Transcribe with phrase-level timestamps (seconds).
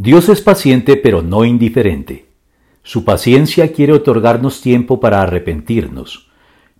[0.00, 2.28] Dios es paciente pero no indiferente.
[2.84, 6.30] Su paciencia quiere otorgarnos tiempo para arrepentirnos,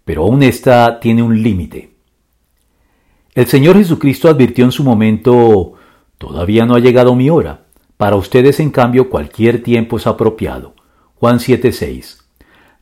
[0.04, 1.96] pero aún esta tiene un límite.
[3.34, 5.72] El Señor Jesucristo advirtió en su momento,
[6.16, 7.64] todavía no ha llegado mi hora.
[7.96, 10.76] Para ustedes, en cambio, cualquier tiempo es apropiado.
[11.16, 12.21] Juan 7:6.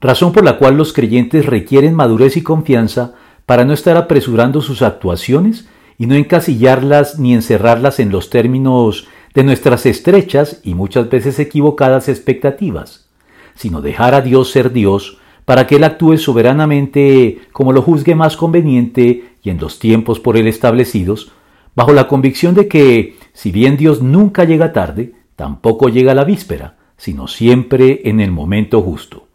[0.02, 3.14] Razón por la cual los creyentes requieren madurez y confianza
[3.46, 5.66] para no estar apresurando sus actuaciones
[5.96, 12.08] y no encasillarlas ni encerrarlas en los términos de nuestras estrechas y muchas veces equivocadas
[12.08, 13.06] expectativas,
[13.54, 18.38] sino dejar a Dios ser Dios para que Él actúe soberanamente como lo juzgue más
[18.38, 21.32] conveniente y en los tiempos por Él establecidos,
[21.74, 26.24] bajo la convicción de que, si bien Dios nunca llega tarde, tampoco llega a la
[26.24, 29.28] víspera, sino siempre en el momento justo.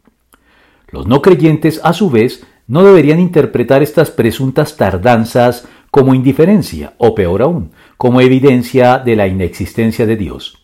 [0.90, 7.14] Los no creyentes, a su vez, no deberían interpretar estas presuntas tardanzas como indiferencia, o
[7.14, 7.72] peor aún,
[8.02, 10.58] como evidencia de la inexistencia de Dios.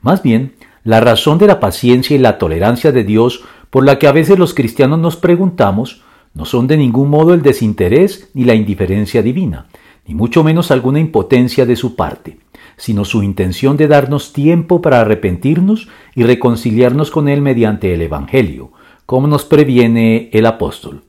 [0.00, 4.08] Más bien, la razón de la paciencia y la tolerancia de Dios por la que
[4.08, 6.02] a veces los cristianos nos preguntamos
[6.34, 9.68] no son de ningún modo el desinterés ni la indiferencia divina,
[10.04, 12.38] ni mucho menos alguna impotencia de su parte,
[12.76, 18.72] sino su intención de darnos tiempo para arrepentirnos y reconciliarnos con Él mediante el Evangelio,
[19.06, 21.04] como nos previene el apóstol.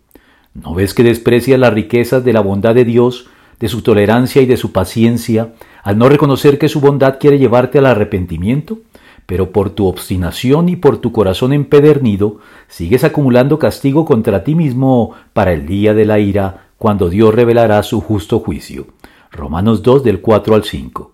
[0.54, 4.48] ¿No ves que desprecia las riquezas de la bondad de Dios de su tolerancia y
[4.48, 8.80] de su paciencia, al no reconocer que su bondad quiere llevarte al arrepentimiento,
[9.28, 15.12] pero por tu obstinación y por tu corazón empedernido, sigues acumulando castigo contra ti mismo
[15.34, 18.88] para el día de la ira, cuando Dios revelará su justo juicio.
[19.32, 21.12] Romanos 2 del 4 al 5.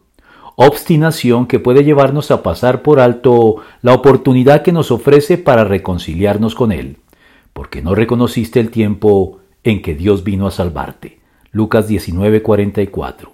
[0.56, 6.56] Obstinación que puede llevarnos a pasar por alto la oportunidad que nos ofrece para reconciliarnos
[6.56, 6.98] con Él,
[7.52, 11.27] porque no reconociste el tiempo en que Dios vino a salvarte.
[11.52, 13.26] Lucas 19:44.